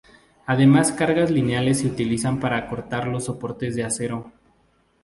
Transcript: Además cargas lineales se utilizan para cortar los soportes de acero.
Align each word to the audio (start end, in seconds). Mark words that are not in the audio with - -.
Además 0.47 0.91
cargas 0.91 1.29
lineales 1.29 1.81
se 1.81 1.85
utilizan 1.87 2.39
para 2.39 2.67
cortar 2.67 3.05
los 3.07 3.25
soportes 3.25 3.75
de 3.75 3.83
acero. 3.83 4.31